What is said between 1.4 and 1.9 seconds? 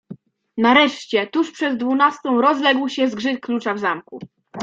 przed